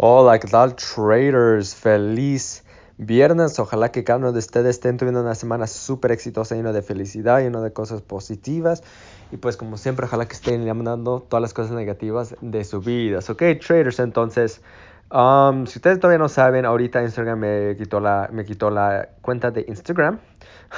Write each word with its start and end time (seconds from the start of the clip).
Hola, 0.00 0.38
¿qué 0.38 0.46
tal 0.46 0.76
traders? 0.76 1.74
Feliz 1.74 2.62
viernes. 2.98 3.58
Ojalá 3.58 3.90
que 3.90 4.04
cada 4.04 4.20
uno 4.20 4.30
de 4.30 4.38
ustedes 4.38 4.76
estén 4.76 4.96
teniendo 4.96 5.22
una 5.22 5.34
semana 5.34 5.66
súper 5.66 6.12
exitosa, 6.12 6.54
llena 6.54 6.72
de 6.72 6.82
felicidad, 6.82 7.40
llena 7.40 7.60
de 7.60 7.72
cosas 7.72 8.00
positivas. 8.02 8.84
Y 9.32 9.38
pues 9.38 9.56
como 9.56 9.76
siempre, 9.76 10.06
ojalá 10.06 10.26
que 10.26 10.34
estén 10.34 10.62
eliminando 10.62 11.26
todas 11.28 11.42
las 11.42 11.52
cosas 11.52 11.72
negativas 11.72 12.36
de 12.40 12.62
su 12.62 12.80
vida. 12.80 13.18
Ok, 13.28 13.42
traders, 13.60 13.98
entonces, 13.98 14.62
um, 15.10 15.66
si 15.66 15.80
ustedes 15.80 15.98
todavía 15.98 16.18
no 16.18 16.28
saben, 16.28 16.64
ahorita 16.64 17.02
Instagram 17.02 17.40
me 17.40 17.76
quitó 17.76 17.98
la, 17.98 18.28
me 18.32 18.44
quitó 18.44 18.70
la 18.70 19.08
cuenta 19.20 19.50
de 19.50 19.64
Instagram. 19.66 20.20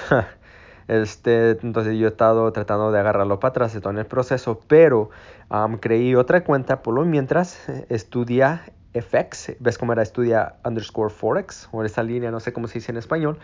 Este, 0.88 1.50
entonces 1.62 1.96
yo 1.96 2.08
he 2.08 2.10
estado 2.10 2.50
tratando 2.52 2.90
de 2.90 2.98
agarrarlo 2.98 3.38
para 3.38 3.50
atrás 3.50 3.78
todo 3.80 3.90
en 3.90 3.98
el 3.98 4.06
proceso, 4.06 4.58
pero 4.66 5.10
um, 5.48 5.76
creí 5.76 6.16
otra 6.16 6.42
cuenta 6.42 6.82
por 6.82 6.94
lo 6.94 7.04
mientras 7.04 7.68
eh, 7.68 7.86
estudia 7.90 8.64
FX, 8.92 9.52
ves 9.60 9.78
cómo 9.78 9.92
era 9.92 10.02
estudia 10.02 10.56
underscore 10.64 11.10
Forex, 11.14 11.68
o 11.70 11.84
esa 11.84 12.02
línea, 12.02 12.30
no 12.30 12.40
sé 12.40 12.52
cómo 12.52 12.66
se 12.66 12.74
dice 12.74 12.90
en 12.90 12.98
español, 12.98 13.38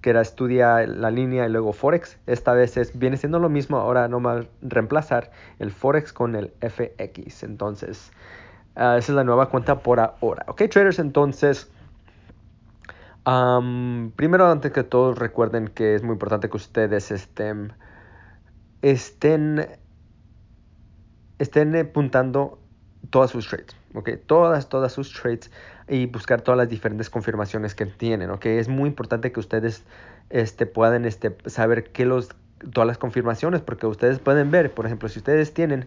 que 0.00 0.10
era 0.10 0.20
estudia 0.20 0.86
la 0.86 1.10
línea 1.10 1.46
y 1.46 1.50
luego 1.50 1.72
Forex. 1.72 2.18
Esta 2.26 2.52
vez 2.52 2.76
es, 2.76 2.96
viene 2.96 3.16
siendo 3.16 3.40
lo 3.40 3.48
mismo, 3.48 3.78
ahora 3.78 4.06
no 4.06 4.20
más 4.20 4.46
reemplazar 4.60 5.32
el 5.58 5.72
Forex 5.72 6.12
con 6.12 6.36
el 6.36 6.52
FX. 6.60 7.42
Entonces, 7.42 8.12
uh, 8.76 8.96
esa 8.96 8.98
es 8.98 9.08
la 9.10 9.24
nueva 9.24 9.48
cuenta 9.48 9.80
por 9.80 9.98
ahora. 9.98 10.44
Ok, 10.46 10.62
traders, 10.70 11.00
entonces, 11.00 11.68
primero, 13.24 14.50
antes 14.50 14.70
que 14.70 14.84
todo, 14.84 15.14
recuerden 15.14 15.66
que 15.66 15.96
es 15.96 16.04
muy 16.04 16.12
importante 16.12 16.48
que 16.48 16.56
ustedes 16.56 17.10
estén, 17.10 17.72
estén, 18.82 19.66
estén 21.38 21.74
apuntando 21.74 22.61
todas 23.10 23.30
sus 23.30 23.48
trades, 23.48 23.76
¿ok? 23.94 24.10
Todas, 24.26 24.68
todas 24.68 24.92
sus 24.92 25.12
trades 25.12 25.50
y 25.88 26.06
buscar 26.06 26.40
todas 26.40 26.58
las 26.58 26.68
diferentes 26.68 27.10
confirmaciones 27.10 27.74
que 27.74 27.86
tienen, 27.86 28.30
¿ok? 28.30 28.46
Es 28.46 28.68
muy 28.68 28.88
importante 28.88 29.32
que 29.32 29.40
ustedes 29.40 29.84
este, 30.30 30.66
puedan 30.66 31.04
este, 31.04 31.36
saber 31.46 31.90
qué 31.90 32.06
los, 32.06 32.30
todas 32.72 32.86
las 32.86 32.98
confirmaciones, 32.98 33.60
porque 33.60 33.86
ustedes 33.86 34.18
pueden 34.18 34.50
ver, 34.50 34.72
por 34.72 34.86
ejemplo, 34.86 35.08
si 35.08 35.18
ustedes 35.18 35.52
tienen, 35.52 35.86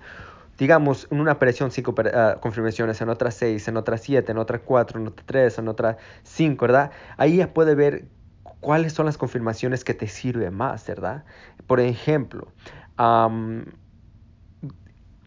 digamos, 0.58 1.08
en 1.12 1.20
una 1.20 1.40
presión 1.40 1.72
cinco 1.72 1.92
uh, 1.98 2.40
confirmaciones, 2.40 3.02
en 3.02 3.10
otra 3.10 3.32
seis, 3.32 3.68
en 3.68 3.78
otra 3.78 3.98
siete, 3.98 4.32
en 4.32 4.38
otra 4.38 4.60
cuatro, 4.60 5.00
en 5.00 5.08
otra 5.08 5.24
tres, 5.26 5.58
en 5.58 5.68
otra 5.68 5.98
cinco, 6.24 6.66
¿verdad? 6.66 6.92
Ahí 7.18 7.38
ya 7.38 7.54
puede 7.54 7.76
ver 7.76 8.06
cuáles 8.60 8.94
son 8.94 9.06
las 9.06 9.18
confirmaciones 9.18 9.84
que 9.84 9.94
te 9.94 10.08
sirven 10.08 10.54
más, 10.54 10.86
¿verdad? 10.88 11.24
Por 11.68 11.80
ejemplo, 11.80 12.48
um, 13.00 13.64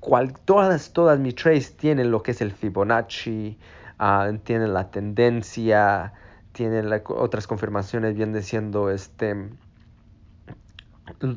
cual, 0.00 0.32
todas, 0.44 0.92
todas 0.92 1.18
mis 1.18 1.34
trades 1.34 1.76
tienen 1.76 2.10
lo 2.10 2.22
que 2.22 2.32
es 2.32 2.40
el 2.40 2.52
Fibonacci, 2.52 3.58
uh, 4.00 4.36
tienen 4.38 4.74
la 4.74 4.90
tendencia, 4.90 6.12
tienen 6.52 6.90
otras 7.08 7.46
confirmaciones, 7.46 8.14
vienen 8.14 8.42
siendo 8.42 8.90
este, 8.90 9.50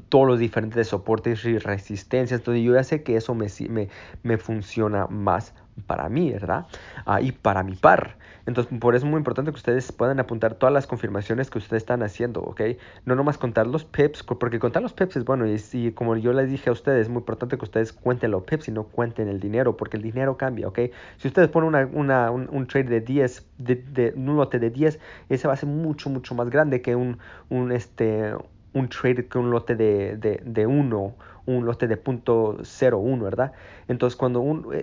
todos 0.09 0.27
los 0.27 0.39
diferentes 0.39 0.87
soportes 0.89 1.43
y 1.45 1.57
resistencias. 1.57 2.39
Entonces 2.39 2.63
yo 2.63 2.73
ya 2.73 2.83
sé 2.83 3.03
que 3.03 3.15
eso 3.15 3.35
me, 3.35 3.47
me, 3.69 3.89
me 4.23 4.37
funciona 4.37 5.07
más 5.07 5.53
para 5.87 6.09
mí, 6.09 6.31
¿verdad? 6.31 6.65
Uh, 7.05 7.23
y 7.23 7.31
para 7.31 7.63
mi 7.63 7.75
par. 7.75 8.17
Entonces, 8.45 8.79
por 8.79 8.95
eso 8.95 9.05
es 9.05 9.09
muy 9.11 9.17
importante 9.19 9.51
que 9.51 9.57
ustedes 9.57 9.91
puedan 9.91 10.19
apuntar 10.19 10.55
todas 10.55 10.73
las 10.73 10.87
confirmaciones 10.87 11.49
que 11.49 11.59
ustedes 11.59 11.83
están 11.83 12.01
haciendo, 12.01 12.41
¿ok? 12.41 12.61
No 13.05 13.15
nomás 13.15 13.37
contar 13.37 13.67
los 13.67 13.85
pips, 13.85 14.23
porque 14.23 14.59
contar 14.59 14.81
los 14.81 14.93
pips 14.93 15.17
es 15.17 15.25
bueno 15.25 15.45
y, 15.47 15.61
y 15.73 15.91
como 15.91 16.15
yo 16.17 16.33
les 16.33 16.49
dije 16.49 16.69
a 16.69 16.73
ustedes, 16.73 17.03
es 17.03 17.09
muy 17.09 17.19
importante 17.19 17.57
que 17.57 17.63
ustedes 17.63 17.93
cuenten 17.93 18.31
los 18.31 18.43
pips 18.43 18.67
y 18.67 18.71
no 18.71 18.83
cuenten 18.85 19.27
el 19.27 19.39
dinero, 19.39 19.77
porque 19.77 19.97
el 19.97 20.03
dinero 20.03 20.37
cambia, 20.37 20.67
¿ok? 20.67 20.79
Si 21.17 21.27
ustedes 21.27 21.49
ponen 21.49 21.69
una, 21.69 21.85
una, 21.93 22.31
un, 22.31 22.49
un, 22.51 22.67
trade 22.67 22.89
de 22.89 23.01
10, 23.01 23.45
de, 23.59 23.75
de, 23.75 24.13
un 24.15 24.35
lote 24.35 24.59
de 24.59 24.69
10, 24.69 24.99
ese 25.29 25.47
va 25.47 25.53
a 25.53 25.57
ser 25.57 25.69
mucho, 25.69 26.09
mucho 26.09 26.33
más 26.33 26.49
grande 26.49 26.81
que 26.81 26.95
un, 26.95 27.19
un 27.49 27.71
este, 27.71 28.33
un 28.73 28.89
trade 28.89 29.27
que 29.27 29.37
un 29.37 29.51
lote 29.51 29.75
de, 29.75 30.17
de, 30.17 30.41
de 30.43 30.65
1, 30.65 31.15
un 31.45 31.65
lote 31.65 31.87
de 31.87 31.97
punto 31.97 32.57
0.1, 32.59 33.21
¿verdad? 33.21 33.51
Entonces, 33.87 34.17
cuando 34.17 34.41
un... 34.41 34.73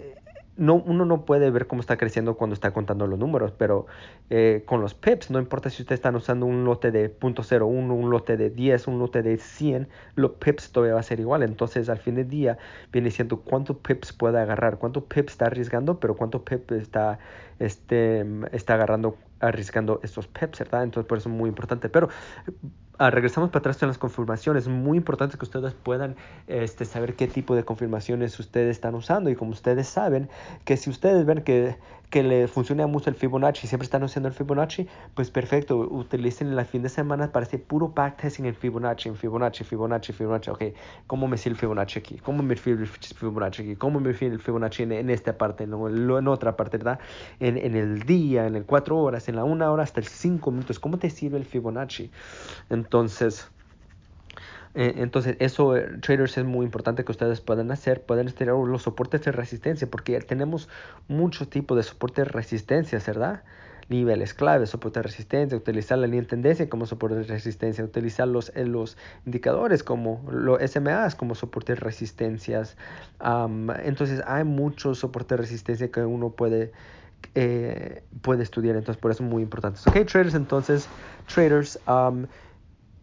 No, 0.58 0.74
uno 0.74 1.04
no 1.04 1.24
puede 1.24 1.50
ver 1.52 1.68
cómo 1.68 1.80
está 1.80 1.96
creciendo 1.96 2.36
cuando 2.36 2.54
está 2.54 2.72
contando 2.72 3.06
los 3.06 3.16
números, 3.16 3.52
pero 3.56 3.86
eh, 4.28 4.64
con 4.66 4.80
los 4.80 4.92
pips, 4.92 5.30
no 5.30 5.38
importa 5.38 5.70
si 5.70 5.82
ustedes 5.82 5.98
están 5.98 6.16
usando 6.16 6.46
un 6.46 6.64
lote 6.64 6.90
de 6.90 7.16
0.01, 7.16 7.62
un 7.64 8.10
lote 8.10 8.36
de 8.36 8.50
10, 8.50 8.88
un 8.88 8.98
lote 8.98 9.22
de 9.22 9.38
100, 9.38 9.88
los 10.16 10.32
pips 10.32 10.72
todavía 10.72 10.94
va 10.94 11.00
a 11.00 11.04
ser 11.04 11.20
igual. 11.20 11.44
Entonces, 11.44 11.88
al 11.88 11.98
fin 11.98 12.16
del 12.16 12.28
día, 12.28 12.58
viene 12.92 13.12
siendo 13.12 13.40
cuánto 13.42 13.78
pips 13.78 14.12
puede 14.12 14.40
agarrar, 14.40 14.78
cuánto 14.78 15.04
pips 15.04 15.32
está 15.32 15.46
arriesgando, 15.46 16.00
pero 16.00 16.16
cuánto 16.16 16.44
pips 16.44 16.72
está, 16.72 17.20
este, 17.60 18.26
está 18.50 18.74
agarrando, 18.74 19.16
arriesgando 19.38 20.00
estos 20.02 20.26
pips, 20.26 20.58
¿verdad? 20.58 20.82
Entonces, 20.82 21.08
por 21.08 21.18
eso 21.18 21.28
es 21.28 21.34
muy 21.36 21.48
importante. 21.48 21.88
Pero 21.88 22.08
Ah, 23.00 23.10
regresamos 23.12 23.50
para 23.50 23.60
atrás 23.60 23.80
en 23.82 23.88
las 23.88 23.96
confirmaciones. 23.96 24.64
Es 24.64 24.68
muy 24.68 24.98
importante 24.98 25.38
que 25.38 25.44
ustedes 25.44 25.72
puedan 25.72 26.16
este, 26.48 26.84
saber 26.84 27.14
qué 27.14 27.28
tipo 27.28 27.54
de 27.54 27.62
confirmaciones 27.64 28.36
ustedes 28.40 28.72
están 28.72 28.96
usando. 28.96 29.30
Y 29.30 29.36
como 29.36 29.52
ustedes 29.52 29.86
saben, 29.86 30.28
que 30.64 30.76
si 30.76 30.90
ustedes 30.90 31.24
ven 31.24 31.42
que, 31.42 31.76
que 32.10 32.24
le 32.24 32.48
funciona 32.48 32.88
mucho 32.88 33.08
el 33.08 33.14
Fibonacci, 33.14 33.68
siempre 33.68 33.84
están 33.84 34.02
usando 34.02 34.28
el 34.28 34.34
Fibonacci, 34.34 34.88
pues 35.14 35.30
perfecto, 35.30 35.76
utilicen 35.78 36.58
el 36.58 36.64
fin 36.64 36.82
de 36.82 36.88
semana 36.88 37.30
para 37.30 37.46
hacer 37.46 37.62
puro 37.62 37.86
backtesting 37.94 38.46
en 38.46 38.56
Fibonacci, 38.56 39.10
en 39.10 39.14
Fibonacci, 39.14 39.62
Fibonacci, 39.62 40.12
Fibonacci. 40.12 40.50
Ok, 40.50 40.64
¿cómo 41.06 41.28
me 41.28 41.36
sirve 41.36 41.54
el 41.54 41.60
Fibonacci 41.60 42.00
aquí? 42.00 42.18
¿Cómo 42.18 42.42
me 42.42 42.56
sirve 42.56 42.82
el 42.82 42.88
Fibonacci 42.88 43.62
aquí? 43.62 43.76
¿Cómo 43.76 44.00
me 44.00 44.12
sirve 44.12 44.34
el 44.34 44.40
Fibonacci 44.40 44.82
en, 44.82 44.90
en 44.90 45.10
esta 45.10 45.38
parte, 45.38 45.68
no, 45.68 45.88
en 45.88 46.26
otra 46.26 46.56
parte, 46.56 46.78
¿verdad? 46.78 46.98
En, 47.38 47.58
en 47.58 47.76
el 47.76 48.02
día, 48.02 48.48
en 48.48 48.56
el 48.56 48.64
4 48.64 48.98
horas, 48.98 49.28
en 49.28 49.36
la 49.36 49.44
1 49.44 49.72
hora 49.72 49.84
hasta 49.84 50.00
el 50.00 50.06
5 50.08 50.50
minutos. 50.50 50.80
¿Cómo 50.80 50.98
te 50.98 51.10
sirve 51.10 51.38
el 51.38 51.44
Fibonacci? 51.44 52.10
Entonces, 52.70 52.87
eh, 54.74 54.94
entonces 54.98 55.36
eso, 55.40 55.76
eh, 55.76 55.98
traders, 56.00 56.38
es 56.38 56.44
muy 56.44 56.64
importante 56.64 57.04
que 57.04 57.10
ustedes 57.10 57.40
puedan 57.40 57.70
hacer, 57.70 58.02
pueden 58.02 58.30
tener 58.32 58.54
los 58.54 58.82
soportes 58.82 59.24
de 59.24 59.32
resistencia, 59.32 59.88
porque 59.90 60.20
tenemos 60.20 60.68
muchos 61.08 61.50
tipos 61.50 61.76
de 61.76 61.82
soportes 61.82 62.26
de 62.26 62.30
resistencia, 62.30 63.00
¿verdad? 63.04 63.42
Niveles 63.88 64.34
clave, 64.34 64.66
soporte 64.66 65.00
de 65.00 65.04
resistencia, 65.04 65.56
utilizar 65.56 65.98
la 65.98 66.06
línea 66.06 66.20
de 66.20 66.28
tendencia 66.28 66.68
como 66.68 66.86
soporte 66.86 67.16
de 67.16 67.24
resistencia, 67.24 67.82
utilizar 67.82 68.28
los, 68.28 68.52
eh, 68.54 68.66
los 68.66 68.98
indicadores 69.24 69.82
como 69.82 70.24
los 70.30 70.60
SMAs 70.60 71.14
como 71.14 71.34
soporte 71.34 71.72
de 71.72 71.80
resistencias. 71.80 72.76
Entonces 73.82 74.22
hay 74.26 74.44
muchos 74.44 74.98
soportes 74.98 75.30
de 75.30 75.42
resistencia 75.42 75.90
que 75.90 76.02
uno 76.02 76.30
puede 76.30 76.70
puede 78.22 78.42
estudiar. 78.42 78.76
Entonces, 78.76 79.00
por 79.00 79.10
eso 79.10 79.24
es 79.24 79.30
muy 79.30 79.42
importante. 79.42 79.80
Ok, 79.86 80.06
traders, 80.06 80.34
entonces, 80.34 80.88
traders, 81.26 81.78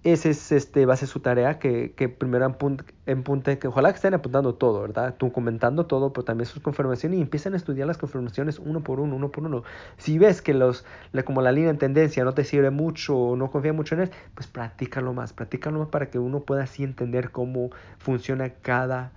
ese 0.06 0.30
es, 0.30 0.52
este, 0.52 0.86
va 0.86 0.94
a 0.94 0.98
ser 0.98 1.08
su 1.08 1.20
tarea, 1.20 1.58
que, 1.58 1.94
que 1.94 2.10
primero 2.10 2.46
apunte, 2.46 3.58
que 3.58 3.68
ojalá 3.68 3.90
que 3.90 3.96
estén 3.96 4.14
apuntando 4.14 4.54
todo, 4.54 4.82
¿verdad? 4.82 5.16
Tú 5.18 5.32
comentando 5.32 5.88
todo, 5.88 6.14
pero 6.14 6.24
también 6.24 6.46
sus 6.46 6.62
confirmaciones 6.62 7.18
y 7.18 7.22
empiecen 7.24 7.56
a 7.56 7.58
estudiar 7.58 7.88
las 7.88 7.98
confirmaciones 7.98 8.60
uno 8.60 8.84
por 8.84 9.00
uno, 9.00 9.16
uno 9.16 9.32
por 9.32 9.46
uno. 9.46 9.64
Si 9.98 10.20
ves 10.20 10.44
que 10.44 10.54
los, 10.54 10.86
como 11.26 11.42
la 11.42 11.52
línea 11.52 11.72
en 11.72 11.80
tendencia 11.80 12.24
no 12.24 12.36
te 12.36 12.44
sirve 12.44 12.70
mucho 12.70 13.18
o 13.18 13.36
no 13.36 13.50
confía 13.50 13.74
mucho 13.74 13.96
en 13.96 14.02
él, 14.02 14.12
pues 14.36 14.46
practícalo 14.46 15.12
más, 15.14 15.34
practícalo 15.34 15.80
más 15.80 15.88
para 15.88 16.12
que 16.12 16.20
uno 16.20 16.42
pueda 16.42 16.64
así 16.64 16.84
entender 16.84 17.32
cómo 17.32 17.72
funciona 17.98 18.50
cada, 18.50 19.12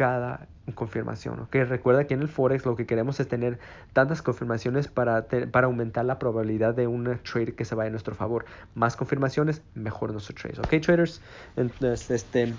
cada 0.00 0.48
confirmación. 0.74 1.40
¿ok? 1.40 1.54
Recuerda 1.68 2.06
que 2.06 2.14
en 2.14 2.22
el 2.22 2.28
Forex 2.28 2.64
lo 2.64 2.74
que 2.74 2.86
queremos 2.86 3.20
es 3.20 3.28
tener 3.28 3.58
tantas 3.92 4.22
confirmaciones 4.22 4.88
para, 4.88 5.26
para 5.52 5.66
aumentar 5.66 6.06
la 6.06 6.18
probabilidad 6.18 6.72
de 6.74 6.86
un 6.86 7.18
trade 7.30 7.54
que 7.54 7.66
se 7.66 7.74
vaya 7.74 7.88
a 7.88 7.90
nuestro 7.90 8.14
favor. 8.14 8.46
Más 8.74 8.96
confirmaciones, 8.96 9.60
mejor 9.74 10.12
nuestro 10.12 10.34
trade. 10.34 10.58
¿Ok, 10.58 10.82
traders? 10.82 11.20
Entonces, 11.54 12.10
este, 12.10 12.54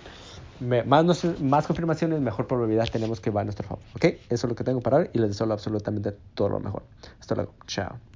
más, 0.85 1.41
más 1.41 1.65
confirmaciones, 1.65 2.21
mejor 2.21 2.45
probabilidad 2.45 2.87
tenemos 2.91 3.19
que 3.19 3.31
va 3.31 3.41
a 3.41 3.43
nuestro 3.43 3.67
favor. 3.67 3.83
¿Ok? 3.95 4.05
Eso 4.05 4.21
es 4.29 4.43
lo 4.43 4.53
que 4.53 4.63
tengo 4.63 4.81
para 4.81 4.97
hoy 4.97 5.09
y 5.13 5.17
les 5.17 5.29
deseo 5.29 5.51
absolutamente 5.51 6.15
todo 6.35 6.49
lo 6.49 6.59
mejor. 6.59 6.83
Hasta 7.19 7.33
luego. 7.33 7.55
Chao. 7.65 8.10